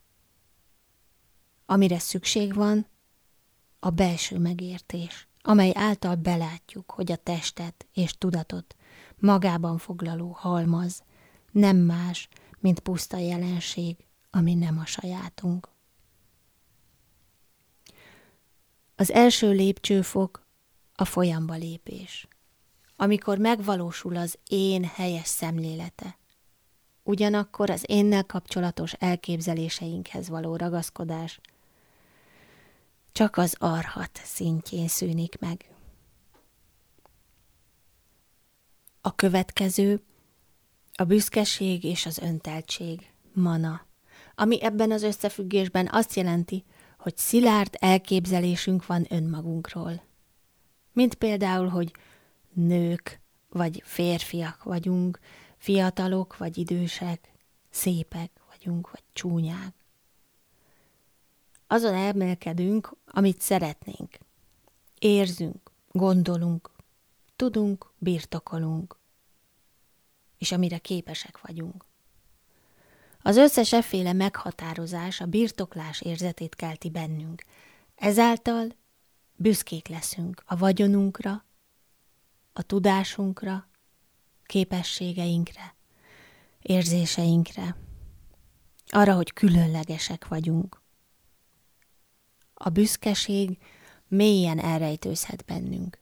Amire 1.65 1.99
szükség 1.99 2.53
van, 2.53 2.87
a 3.79 3.89
belső 3.89 4.37
megértés, 4.37 5.27
amely 5.41 5.71
által 5.75 6.15
belátjuk, 6.15 6.91
hogy 6.91 7.11
a 7.11 7.15
testet 7.15 7.85
és 7.93 8.17
tudatot 8.17 8.75
magában 9.19 9.77
foglaló 9.77 10.31
halmaz 10.31 11.03
nem 11.51 11.77
más, 11.77 12.29
mint 12.59 12.79
puszta 12.79 13.17
jelenség, 13.17 13.97
ami 14.29 14.53
nem 14.53 14.79
a 14.79 14.85
sajátunk. 14.85 15.69
Az 18.95 19.11
első 19.11 19.51
lépcsőfok 19.51 20.42
a 20.95 21.05
folyamba 21.05 21.53
lépés, 21.53 22.27
amikor 22.95 23.37
megvalósul 23.37 24.15
az 24.15 24.37
én 24.49 24.83
helyes 24.83 25.27
szemlélete. 25.27 26.17
ugyanakkor 27.05 27.69
az 27.69 27.83
énnel 27.87 28.25
kapcsolatos 28.25 28.93
elképzeléseinkhez 28.93 30.29
való 30.29 30.55
ragaszkodás 30.55 31.39
csak 33.13 33.37
az 33.37 33.55
arhat 33.59 34.19
szintjén 34.23 34.87
szűnik 34.87 35.39
meg. 35.39 35.65
A 39.01 39.15
következő 39.15 40.03
a 40.93 41.03
büszkeség 41.03 41.83
és 41.83 42.05
az 42.05 42.17
önteltség, 42.17 43.11
mana, 43.33 43.85
ami 44.35 44.63
ebben 44.63 44.91
az 44.91 45.03
összefüggésben 45.03 45.89
azt 45.91 46.13
jelenti, 46.13 46.63
hogy 46.97 47.17
szilárd 47.17 47.75
elképzelésünk 47.79 48.85
van 48.85 49.05
önmagunkról. 49.09 50.03
Mint 50.93 51.15
például, 51.15 51.67
hogy 51.67 51.91
nők 52.53 53.21
vagy 53.49 53.81
férfiak 53.85 54.63
vagyunk, 54.63 55.19
fiatalok 55.57 56.37
vagy 56.37 56.57
idősek, 56.57 57.31
szépek 57.69 58.31
vagyunk 58.49 58.91
vagy 58.91 59.03
csúnyák. 59.13 59.73
Azon 61.67 61.93
elmélkedünk, 61.93 62.95
amit 63.05 63.41
szeretnénk. 63.41 64.17
Érzünk, 64.99 65.71
gondolunk, 65.91 66.71
tudunk, 67.35 67.93
birtokolunk, 67.97 68.97
és 70.37 70.51
amire 70.51 70.77
képesek 70.77 71.41
vagyunk. 71.41 71.85
Az 73.21 73.37
összes 73.37 73.73
efféle 73.73 74.13
meghatározás 74.13 75.21
a 75.21 75.25
birtoklás 75.25 76.01
érzetét 76.01 76.55
kelti 76.55 76.89
bennünk. 76.89 77.43
Ezáltal 77.95 78.75
büszkék 79.35 79.87
leszünk 79.87 80.43
a 80.45 80.55
vagyonunkra, 80.55 81.45
a 82.53 82.61
tudásunkra, 82.61 83.67
képességeinkre, 84.45 85.75
érzéseinkre, 86.61 87.75
arra, 88.87 89.15
hogy 89.15 89.33
különlegesek 89.33 90.27
vagyunk. 90.27 90.81
A 92.53 92.69
büszkeség 92.69 93.57
mélyen 94.07 94.59
elrejtőzhet 94.59 95.45
bennünk, 95.45 95.99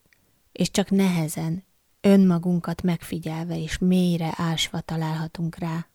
és 0.52 0.72
csak 0.72 0.90
nehezen, 0.90 1.64
önmagunkat 2.02 2.82
megfigyelve 2.82 3.58
és 3.58 3.78
mélyre 3.78 4.34
ásva 4.36 4.82
találhatunk 4.82 5.56
rá. 5.56 5.88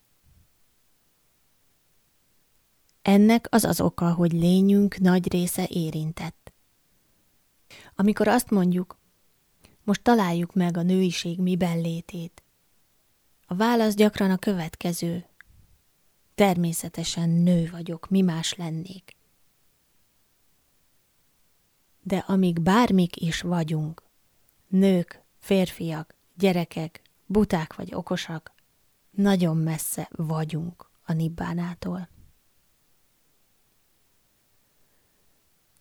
Ennek 3.02 3.46
az 3.50 3.64
az 3.64 3.80
oka, 3.80 4.12
hogy 4.12 4.32
lényünk 4.32 4.98
nagy 4.98 5.32
része 5.32 5.66
érintett. 5.70 6.45
Amikor 7.96 8.28
azt 8.28 8.50
mondjuk, 8.50 8.98
most 9.84 10.02
találjuk 10.02 10.54
meg 10.54 10.76
a 10.76 10.82
nőiség 10.82 11.38
miben 11.40 11.80
létét, 11.80 12.42
a 13.46 13.54
válasz 13.54 13.94
gyakran 13.94 14.30
a 14.30 14.36
következő. 14.36 15.26
Természetesen 16.34 17.28
nő 17.28 17.68
vagyok, 17.70 18.08
mi 18.08 18.20
más 18.20 18.54
lennék. 18.54 19.16
De 22.02 22.16
amíg 22.16 22.60
bármik 22.60 23.16
is 23.16 23.40
vagyunk, 23.40 24.02
nők, 24.68 25.22
férfiak, 25.38 26.14
gyerekek, 26.34 27.02
buták 27.26 27.74
vagy 27.74 27.94
okosak, 27.94 28.52
nagyon 29.10 29.56
messze 29.56 30.08
vagyunk 30.10 30.90
a 31.04 31.12
nibbánától. 31.12 32.08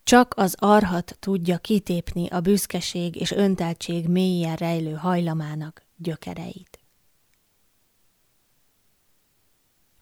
Csak 0.05 0.33
az 0.37 0.55
arhat 0.59 1.17
tudja 1.19 1.57
kitépni 1.57 2.27
a 2.27 2.39
büszkeség 2.39 3.15
és 3.15 3.31
önteltség 3.31 4.07
mélyen 4.07 4.55
rejlő 4.55 4.93
hajlamának 4.93 5.85
gyökereit. 5.97 6.79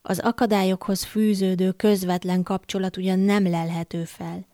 Az 0.01 0.19
akadályokhoz 0.19 1.03
fűződő 1.03 1.71
közvetlen 1.71 2.43
kapcsolat 2.43 2.97
ugyan 2.97 3.19
nem 3.19 3.43
lelhető 3.49 4.03
fel, 4.05 4.45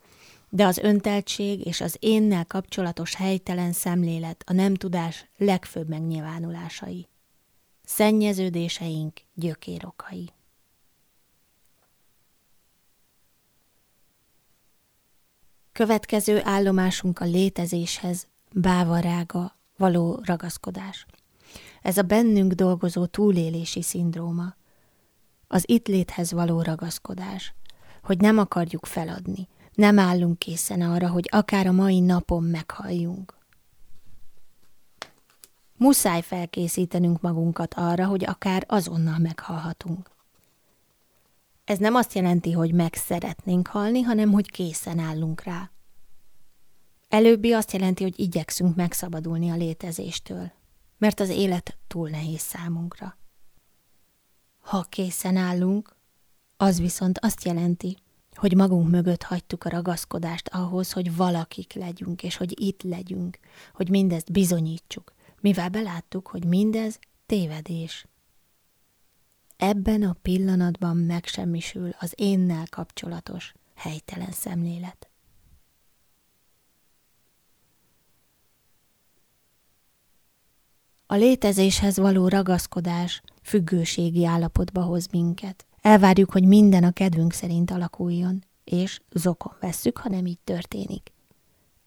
de 0.50 0.66
az 0.66 0.78
önteltség 0.78 1.66
és 1.66 1.82
az 1.82 1.98
énnel 2.00 2.46
kapcsolatos 2.46 3.16
helytelen 3.16 3.72
szemlélet 3.72 4.44
a 4.46 4.54
nem 4.54 4.76
tudás 4.76 5.30
legfőbb 5.38 5.88
megnyilvánulásai. 5.88 7.08
Szennyeződéseink 7.84 9.20
gyökérokai. 9.34 10.30
Következő 15.80 16.42
állomásunk 16.44 17.20
a 17.20 17.26
létezéshez, 17.26 18.28
bávarága, 18.54 19.56
való 19.78 20.20
ragaszkodás. 20.24 21.06
Ez 21.82 21.98
a 21.98 22.02
bennünk 22.02 22.54
dolgozó 22.54 23.06
túlélési 23.06 23.82
szindróma. 23.82 24.56
Az 25.48 25.64
itt 25.68 25.88
léthez 25.88 26.32
való 26.32 26.62
ragaszkodás, 26.62 27.54
hogy 28.04 28.18
nem 28.18 28.38
akarjuk 28.38 28.86
feladni, 28.86 29.48
nem 29.74 30.00
állunk 30.00 30.40
készen 30.40 30.82
arra, 30.82 31.10
hogy 31.10 31.30
akár 31.32 31.68
a 31.68 31.72
mai 31.72 32.00
napon 32.00 32.44
meghalljunk. 32.44 33.38
Muszáj 35.78 36.22
felkészítenünk 36.22 37.22
magunkat 37.22 37.74
arra, 37.74 38.06
hogy 38.06 38.26
akár 38.26 38.64
azonnal 38.68 39.18
meghalhatunk. 39.18 40.12
Ez 41.70 41.78
nem 41.78 41.96
azt 41.96 42.14
jelenti, 42.14 42.52
hogy 42.52 42.74
meg 42.74 42.94
szeretnénk 42.94 43.68
halni, 43.68 44.02
hanem 44.02 44.32
hogy 44.32 44.52
készen 44.52 45.00
állunk 45.00 45.44
rá. 45.44 45.72
Előbbi 47.08 47.54
azt 47.54 47.72
jelenti, 47.72 48.04
hogy 48.04 48.20
igyekszünk 48.20 48.76
megszabadulni 48.76 49.50
a 49.50 49.56
létezéstől, 49.56 50.52
mert 50.98 51.20
az 51.20 51.30
élet 51.30 51.78
túl 51.88 52.10
nehéz 52.10 52.40
számunkra. 52.40 53.18
Ha 54.60 54.82
készen 54.82 55.36
állunk, 55.36 55.96
az 56.58 56.80
viszont 56.80 57.20
azt 57.20 57.44
jelenti, 57.44 57.98
hogy 58.34 58.56
magunk 58.56 58.90
mögött 58.90 59.24
hagytuk 59.24 59.64
a 59.64 59.70
ragaszkodást 59.70 60.48
ahhoz, 60.48 60.92
hogy 60.92 61.16
valakik 61.16 61.74
legyünk, 61.74 62.24
és 62.24 62.38
hogy 62.38 62.62
itt 62.62 62.84
legyünk, 62.84 63.40
hogy 63.74 63.90
mindezt 63.90 64.32
bizonyítsuk, 64.32 65.14
mivel 65.42 65.70
beláttuk, 65.70 66.28
hogy 66.28 66.46
mindez 66.46 67.00
tévedés. 67.26 68.06
Ebben 69.62 70.04
a 70.04 70.16
pillanatban 70.22 70.98
megsemmisül 70.98 71.90
az 72.00 72.14
énnel 72.16 72.66
kapcsolatos 72.70 73.54
helytelen 73.76 74.32
szemlélet. 74.32 75.10
A 81.06 81.16
létezéshez 81.16 81.98
való 81.98 82.28
ragaszkodás 82.28 83.22
függőségi 83.42 84.26
állapotba 84.26 84.82
hoz 84.82 85.08
minket. 85.08 85.66
Elvárjuk, 85.82 86.32
hogy 86.32 86.44
minden 86.44 86.84
a 86.84 86.92
kedvünk 86.92 87.34
szerint 87.34 87.72
alakuljon, 87.72 88.44
és 88.64 89.00
zokon 89.12 89.54
vesszük, 89.60 89.98
ha 89.98 90.10
nem 90.10 90.26
így 90.26 90.40
történik. 90.44 91.12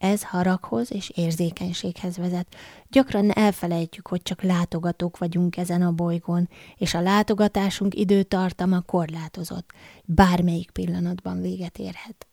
Ez 0.03 0.23
haraghoz 0.23 0.93
és 0.93 1.11
érzékenységhez 1.15 2.17
vezet. 2.17 2.55
Gyakran 2.89 3.31
elfelejtjük, 3.31 4.07
hogy 4.07 4.23
csak 4.23 4.43
látogatók 4.43 5.19
vagyunk 5.19 5.57
ezen 5.57 5.83
a 5.83 5.93
bolygón, 5.93 6.49
és 6.77 6.95
a 6.95 7.01
látogatásunk 7.01 7.95
időtartama 7.95 8.81
korlátozott, 8.81 9.71
bármelyik 10.05 10.71
pillanatban 10.71 11.41
véget 11.41 11.79
érhet. 11.79 12.27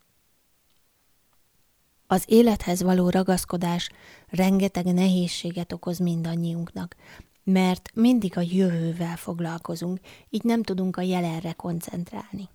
Az 2.07 2.23
élethez 2.25 2.81
való 2.81 3.09
ragaszkodás 3.09 3.89
rengeteg 4.27 4.85
nehézséget 4.85 5.73
okoz 5.73 5.97
mindannyiunknak, 5.97 6.95
mert 7.43 7.89
mindig 7.93 8.37
a 8.37 8.41
jövővel 8.41 9.15
foglalkozunk, 9.15 9.99
így 10.29 10.43
nem 10.43 10.63
tudunk 10.63 10.97
a 10.97 11.01
jelenre 11.01 11.51
koncentrálni. 11.53 12.49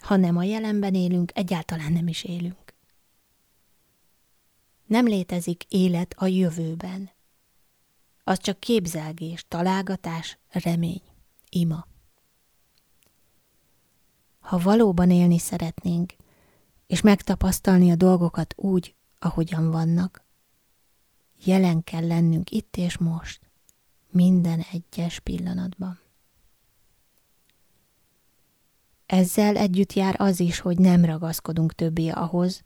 Ha 0.00 0.16
nem 0.16 0.36
a 0.36 0.42
jelenben 0.42 0.94
élünk, 0.94 1.30
egyáltalán 1.34 1.92
nem 1.92 2.08
is 2.08 2.24
élünk. 2.24 2.63
Nem 4.86 5.06
létezik 5.06 5.64
élet 5.68 6.14
a 6.18 6.26
jövőben. 6.26 7.10
Az 8.24 8.38
csak 8.38 8.60
képzelgés, 8.60 9.44
találgatás, 9.48 10.38
remény, 10.48 11.02
ima. 11.48 11.86
Ha 14.40 14.58
valóban 14.58 15.10
élni 15.10 15.38
szeretnénk, 15.38 16.14
és 16.86 17.00
megtapasztalni 17.00 17.90
a 17.90 17.96
dolgokat 17.96 18.54
úgy, 18.56 18.94
ahogyan 19.18 19.70
vannak, 19.70 20.24
jelen 21.44 21.84
kell 21.84 22.06
lennünk 22.06 22.50
itt 22.50 22.76
és 22.76 22.98
most 22.98 23.40
minden 24.10 24.64
egyes 24.72 25.20
pillanatban. 25.20 26.00
Ezzel 29.06 29.56
együtt 29.56 29.92
jár 29.92 30.14
az 30.18 30.40
is, 30.40 30.58
hogy 30.58 30.78
nem 30.78 31.04
ragaszkodunk 31.04 31.72
többé 31.74 32.08
ahhoz, 32.08 32.64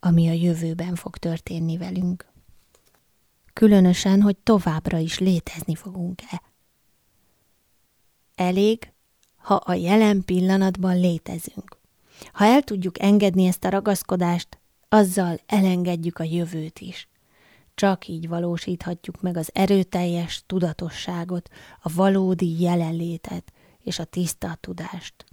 ami 0.00 0.28
a 0.28 0.32
jövőben 0.32 0.94
fog 0.94 1.16
történni 1.16 1.76
velünk. 1.76 2.26
Különösen, 3.52 4.22
hogy 4.22 4.36
továbbra 4.36 4.98
is 4.98 5.18
létezni 5.18 5.74
fogunk-e. 5.74 6.42
Elég, 8.34 8.92
ha 9.36 9.54
a 9.54 9.74
jelen 9.74 10.24
pillanatban 10.24 11.00
létezünk. 11.00 11.76
Ha 12.32 12.44
el 12.44 12.62
tudjuk 12.62 13.02
engedni 13.02 13.46
ezt 13.46 13.64
a 13.64 13.68
ragaszkodást, 13.68 14.58
azzal 14.88 15.38
elengedjük 15.46 16.18
a 16.18 16.24
jövőt 16.24 16.78
is. 16.78 17.08
Csak 17.74 18.08
így 18.08 18.28
valósíthatjuk 18.28 19.20
meg 19.20 19.36
az 19.36 19.50
erőteljes 19.52 20.42
tudatosságot, 20.46 21.50
a 21.82 21.92
valódi 21.94 22.60
jelenlétet 22.60 23.52
és 23.82 23.98
a 23.98 24.04
tiszta 24.04 24.56
tudást. 24.60 25.27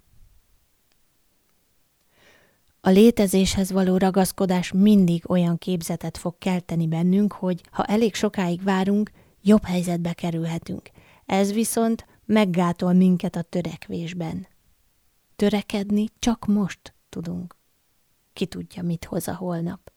A 2.85 2.89
létezéshez 2.89 3.71
való 3.71 3.97
ragaszkodás 3.97 4.71
mindig 4.71 5.29
olyan 5.29 5.57
képzetet 5.57 6.17
fog 6.17 6.37
kelteni 6.37 6.87
bennünk, 6.87 7.33
hogy 7.33 7.63
ha 7.71 7.85
elég 7.85 8.15
sokáig 8.15 8.63
várunk, 8.63 9.11
jobb 9.41 9.63
helyzetbe 9.63 10.13
kerülhetünk. 10.13 10.89
Ez 11.25 11.53
viszont 11.53 12.05
meggátol 12.25 12.93
minket 12.93 13.35
a 13.35 13.41
törekvésben. 13.41 14.47
Törekedni 15.35 16.05
csak 16.19 16.45
most 16.45 16.93
tudunk. 17.09 17.55
Ki 18.33 18.45
tudja, 18.45 18.83
mit 18.83 19.05
hoz 19.05 19.27
a 19.27 19.35
holnap. 19.35 19.91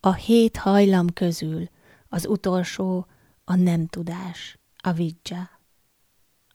A 0.00 0.14
hét 0.14 0.56
hajlam 0.56 1.12
közül 1.12 1.68
az 2.08 2.26
utolsó 2.26 3.06
a 3.44 3.54
nem 3.54 3.86
tudás, 3.86 4.58
a 4.76 4.92
vidzsa. 4.92 5.50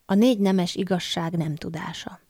A 0.06 0.13
négy 0.13 0.39
nemes 0.39 0.76
igazság 0.76 1.38
nem 1.38 1.56
tudása. 1.56 2.22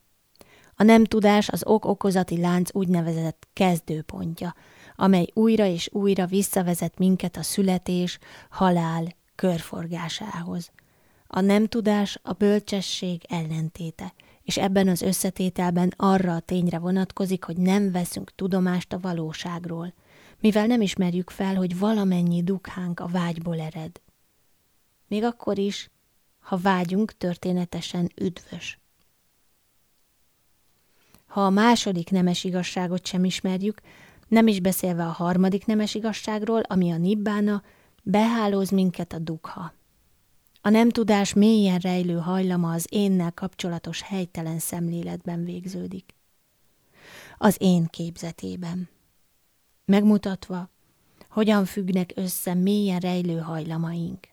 A 0.83 0.85
nem 0.85 1.05
tudás 1.05 1.49
az 1.49 1.65
ok-okozati 1.65 2.39
lánc 2.39 2.75
úgynevezett 2.75 3.47
kezdőpontja, 3.53 4.55
amely 4.95 5.27
újra 5.33 5.65
és 5.65 5.89
újra 5.91 6.25
visszavezet 6.25 6.97
minket 6.97 7.37
a 7.37 7.43
születés, 7.43 8.19
halál 8.49 9.15
körforgásához. 9.35 10.71
A 11.27 11.39
nem 11.39 11.67
tudás 11.67 12.19
a 12.23 12.33
bölcsesség 12.33 13.21
ellentéte, 13.29 14.13
és 14.41 14.57
ebben 14.57 14.87
az 14.87 15.01
összetételben 15.01 15.93
arra 15.97 16.35
a 16.35 16.39
tényre 16.39 16.79
vonatkozik, 16.79 17.43
hogy 17.43 17.57
nem 17.57 17.91
veszünk 17.91 18.35
tudomást 18.35 18.93
a 18.93 18.99
valóságról, 18.99 19.93
mivel 20.39 20.65
nem 20.65 20.81
ismerjük 20.81 21.29
fel, 21.29 21.55
hogy 21.55 21.79
valamennyi 21.79 22.43
dukhánk 22.43 22.99
a 22.99 23.07
vágyból 23.07 23.59
ered. 23.59 24.01
Még 25.07 25.23
akkor 25.23 25.57
is, 25.57 25.89
ha 26.39 26.57
vágyunk 26.57 27.17
történetesen 27.17 28.11
üdvös. 28.15 28.82
Ha 31.33 31.45
a 31.45 31.49
második 31.49 32.09
nemes 32.09 32.43
igazságot 32.43 33.05
sem 33.05 33.23
ismerjük, 33.23 33.81
nem 34.27 34.47
is 34.47 34.59
beszélve 34.59 35.05
a 35.05 35.11
harmadik 35.11 35.65
nemes 35.65 35.95
igazságról, 35.95 36.59
ami 36.59 36.91
a 36.91 36.97
nibbána, 36.97 37.63
behálóz 38.03 38.69
minket 38.69 39.13
a 39.13 39.19
dukha. 39.19 39.73
A 40.61 40.69
nem 40.69 40.89
tudás 40.89 41.33
mélyen 41.33 41.77
rejlő 41.79 42.17
hajlama 42.17 42.71
az 42.71 42.87
énnel 42.89 43.31
kapcsolatos 43.31 44.01
helytelen 44.01 44.59
szemléletben 44.59 45.43
végződik. 45.43 46.15
Az 47.37 47.55
én 47.59 47.85
képzetében. 47.85 48.89
Megmutatva, 49.85 50.69
hogyan 51.29 51.65
függnek 51.65 52.11
össze 52.15 52.53
mélyen 52.53 52.99
rejlő 52.99 53.39
hajlamaink. 53.39 54.27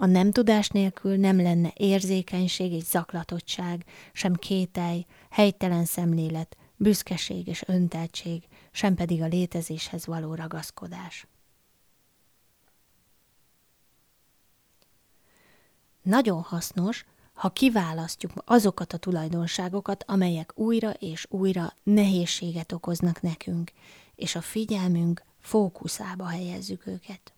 A 0.00 0.06
nem 0.06 0.30
tudás 0.30 0.68
nélkül 0.68 1.16
nem 1.16 1.40
lenne 1.40 1.72
érzékenység 1.76 2.72
és 2.72 2.82
zaklatottság, 2.82 3.84
sem 4.12 4.34
kételj, 4.34 5.06
helytelen 5.30 5.84
szemlélet, 5.84 6.56
büszkeség 6.76 7.46
és 7.46 7.62
önteltség, 7.66 8.42
sem 8.70 8.94
pedig 8.94 9.22
a 9.22 9.26
létezéshez 9.26 10.06
való 10.06 10.34
ragaszkodás. 10.34 11.26
Nagyon 16.02 16.42
hasznos, 16.42 17.04
ha 17.32 17.50
kiválasztjuk 17.50 18.32
azokat 18.44 18.92
a 18.92 18.98
tulajdonságokat, 18.98 20.04
amelyek 20.06 20.58
újra 20.58 20.90
és 20.90 21.26
újra 21.28 21.74
nehézséget 21.82 22.72
okoznak 22.72 23.20
nekünk, 23.20 23.72
és 24.14 24.34
a 24.34 24.40
figyelmünk 24.40 25.22
fókuszába 25.38 26.26
helyezzük 26.26 26.86
őket. 26.86 27.32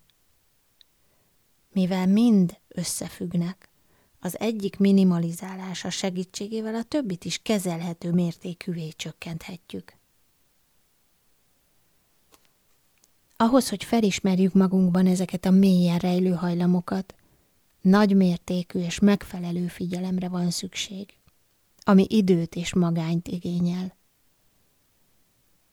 Mivel 1.73 2.07
mind 2.07 2.59
összefüggnek, 2.69 3.69
az 4.21 4.39
egyik 4.39 4.79
minimalizálása 4.79 5.91
segítségével 5.91 6.75
a 6.75 6.83
többit 6.83 7.25
is 7.25 7.39
kezelhető 7.43 8.13
mértékűvé 8.13 8.89
csökkenthetjük. 8.89 9.99
Ahhoz, 13.37 13.69
hogy 13.69 13.85
felismerjük 13.85 14.53
magunkban 14.53 15.07
ezeket 15.07 15.45
a 15.45 15.51
mélyen 15.51 15.99
rejlő 15.99 16.31
hajlamokat, 16.33 17.15
nagy 17.81 18.17
mértékű 18.17 18.79
és 18.79 18.99
megfelelő 18.99 19.67
figyelemre 19.67 20.29
van 20.29 20.51
szükség, 20.51 21.15
ami 21.83 22.07
időt 22.09 22.57
és 22.57 22.75
magányt 22.75 23.29
igényel. 23.29 23.97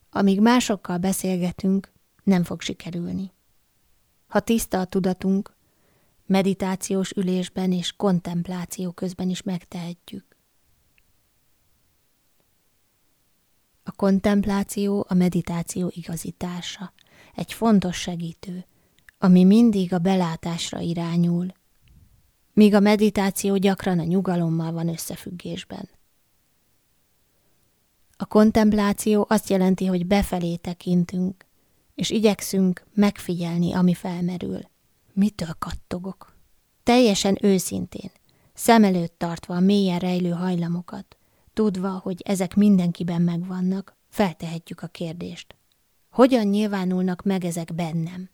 Amíg 0.09 0.41
másokkal 0.41 0.97
beszélgetünk, 0.97 1.91
nem 2.23 2.43
fog 2.43 2.61
sikerülni. 2.61 3.31
Ha 4.27 4.39
tiszta 4.39 4.79
a 4.79 4.85
tudatunk, 4.85 5.56
meditációs 6.27 7.11
ülésben 7.11 7.71
és 7.71 7.91
kontempláció 7.95 8.91
közben 8.91 9.29
is 9.29 9.41
megtehetjük. 9.41 10.25
A 13.83 13.91
kontempláció 13.91 15.05
a 15.09 15.13
meditáció 15.13 15.91
igazítása, 15.95 16.93
egy 17.35 17.53
fontos 17.53 17.97
segítő, 17.97 18.65
ami 19.17 19.43
mindig 19.43 19.93
a 19.93 19.97
belátásra 19.97 20.79
irányul, 20.79 21.53
míg 22.53 22.73
a 22.73 22.79
meditáció 22.79 23.57
gyakran 23.57 23.99
a 23.99 24.03
nyugalommal 24.03 24.71
van 24.71 24.87
összefüggésben. 24.87 25.89
A 28.17 28.25
kontempláció 28.25 29.25
azt 29.29 29.49
jelenti, 29.49 29.85
hogy 29.85 30.05
befelé 30.05 30.55
tekintünk, 30.55 31.45
és 31.95 32.09
igyekszünk 32.09 32.85
megfigyelni, 32.93 33.73
ami 33.73 33.93
felmerül. 33.93 34.69
Mitől 35.17 35.55
kattogok? 35.59 36.35
Teljesen 36.83 37.37
őszintén, 37.41 38.11
szem 38.53 38.83
előtt 38.83 39.17
tartva 39.17 39.55
a 39.55 39.59
mélyen 39.59 39.99
rejlő 39.99 40.29
hajlamokat, 40.29 41.17
tudva, 41.53 41.89
hogy 41.89 42.21
ezek 42.25 42.55
mindenkiben 42.55 43.21
megvannak, 43.21 43.95
feltehetjük 44.09 44.81
a 44.81 44.87
kérdést. 44.87 45.55
Hogyan 46.09 46.47
nyilvánulnak 46.47 47.23
meg 47.23 47.45
ezek 47.45 47.75
bennem? 47.75 48.29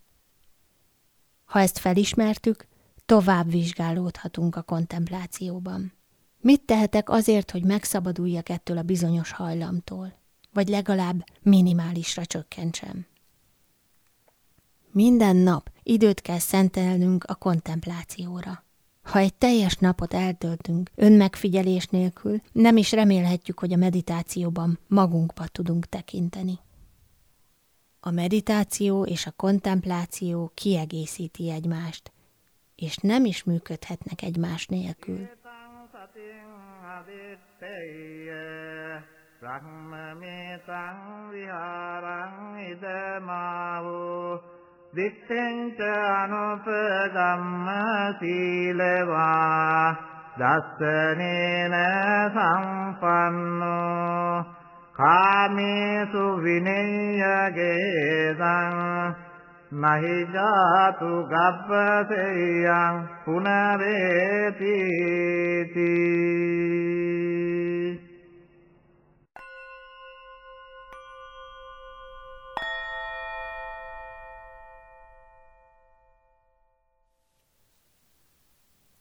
Ha 1.46 1.60
ezt 1.60 1.78
felismertük, 1.78 2.67
tovább 3.06 3.52
vizsgálódhatunk 3.52 4.56
a 4.56 4.62
kontemplációban. 4.62 5.93
Mit 6.39 6.62
tehetek 6.62 7.10
azért, 7.10 7.52
hogy 7.52 7.63
megszabaduljak 7.63 8.50
ettől 8.50 8.78
a 8.78 8.84
bizonyos 8.84 9.32
hajlamtól, 9.32 10.13
vagy 10.54 10.67
legalább 10.67 11.24
minimálisra 11.41 12.26
csökkentsem? 12.26 13.06
Minden 14.94 15.36
nap 15.36 15.70
időt 15.84 16.22
kell 16.22 16.40
szentelnünk 16.40 17.24
a 17.24 17.36
kontemplációra. 17.36 18.64
Ha 19.04 19.20
egy 19.20 19.34
teljes 19.34 19.76
napot 19.76 20.14
eltöltünk 20.14 20.92
önmegfigyelés 20.96 21.88
nélkül, 21.88 22.42
nem 22.52 22.78
is 22.78 22.92
remélhetjük, 22.92 23.60
hogy 23.60 23.74
a 23.74 23.78
meditációban 23.78 24.80
magunkba 24.88 25.48
tudunk 25.48 25.86
tekinteni. 25.86 26.60
A 28.00 28.12
meditáció 28.12 29.06
és 29.06 29.26
a 29.26 29.32
kontempláció 29.32 30.52
kiegészíti 30.54 31.50
egymást, 31.50 32.12
és 32.76 32.98
nem 32.98 33.26
is 33.26 33.44
működhetnek 33.44 34.22
egymás 34.22 34.68
nélkül. 34.68 35.30
දිත්තෙන්ච 44.94 45.80
අනුපදම්ම 46.16 47.68
සීලවා 48.20 49.96
දස්සනේන 50.36 51.74
සම්පන්නෝ. 52.30 54.46
කාමේසු 54.96 56.38
විනය්‍යගේදං 56.38 58.38
නහි 59.76 60.30
ජාතු 60.30 61.26
ගබ්බසෙයං 61.26 63.10
පුනරේතිති 63.26 64.64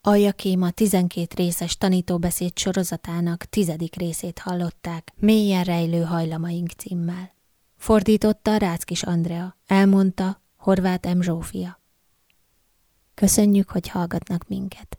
Aljakéma 0.04 0.70
12 0.70 1.34
részes 1.34 1.76
tanítóbeszéd 1.76 2.58
sorozatának 2.58 3.44
tizedik 3.44 3.96
részét 3.96 4.38
hallották, 4.38 5.12
Mélyen 5.16 5.64
rejlő 5.64 6.02
hajlamaink 6.02 6.70
címmel. 6.70 7.34
Fordította 7.76 8.56
Ráckis 8.56 9.02
Andrea, 9.02 9.56
elmondta 9.66 10.42
Horváth 10.56 11.14
M. 11.14 11.20
Zsófia. 11.20 11.80
Köszönjük, 13.14 13.68
hogy 13.70 13.88
hallgatnak 13.88 14.48
minket. 14.48 14.98